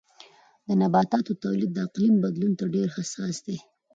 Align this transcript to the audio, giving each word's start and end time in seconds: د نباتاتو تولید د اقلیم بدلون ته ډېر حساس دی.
د 0.67 0.69
نباتاتو 0.81 1.33
تولید 1.43 1.71
د 1.73 1.77
اقلیم 1.87 2.15
بدلون 2.23 2.53
ته 2.59 2.65
ډېر 2.75 2.87
حساس 2.95 3.35
دی. 3.45 3.57